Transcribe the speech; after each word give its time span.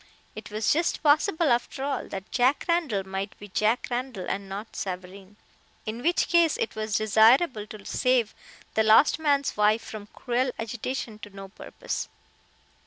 It 0.35 0.49
was 0.49 0.73
just 0.73 1.03
possible, 1.03 1.51
after 1.51 1.83
all, 1.83 2.07
that 2.07 2.31
Jack 2.31 2.65
Randall 2.67 3.05
might 3.07 3.37
be 3.37 3.49
Jack 3.49 3.85
Randall, 3.91 4.25
and 4.27 4.49
not 4.49 4.75
Savareen, 4.75 5.35
in 5.85 6.01
which 6.01 6.27
case 6.27 6.57
it 6.57 6.75
was 6.75 6.97
desirable 6.97 7.67
to 7.67 7.85
save 7.85 8.33
the 8.73 8.81
lost 8.81 9.19
man's 9.19 9.55
wife 9.55 9.83
from 9.83 10.07
cruel 10.07 10.51
agitation 10.57 11.19
to 11.19 11.29
no 11.29 11.49
purpose. 11.49 12.09